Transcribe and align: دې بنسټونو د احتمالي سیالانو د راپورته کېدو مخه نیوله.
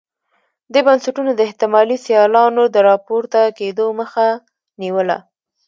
دې 0.73 0.81
بنسټونو 0.87 1.31
د 1.35 1.39
احتمالي 1.47 1.97
سیالانو 2.05 2.63
د 2.73 2.75
راپورته 2.89 3.39
کېدو 3.59 3.85
مخه 3.99 4.27
نیوله. 4.81 5.17